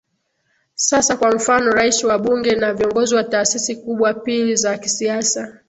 sasa 0.75 1.17
kwa 1.17 1.35
mfano 1.35 1.71
Rais 1.71 2.03
wa 2.03 2.17
bunge 2.19 2.55
na 2.55 2.73
viongozi 2.73 3.15
wa 3.15 3.23
taasisi 3.23 3.75
kubwa 3.75 4.13
pili 4.13 4.55
za 4.55 4.77
kisiasa 4.77 5.57